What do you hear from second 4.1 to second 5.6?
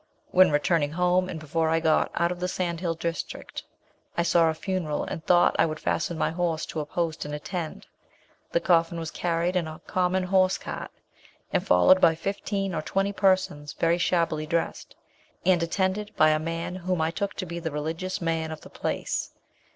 I saw a funeral, and thought